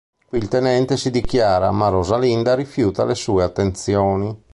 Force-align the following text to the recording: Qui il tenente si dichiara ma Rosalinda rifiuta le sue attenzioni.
Qui 0.27 0.35
il 0.35 0.47
tenente 0.47 0.97
si 0.97 1.11
dichiara 1.11 1.69
ma 1.69 1.89
Rosalinda 1.89 2.55
rifiuta 2.55 3.03
le 3.05 3.13
sue 3.13 3.43
attenzioni. 3.43 4.35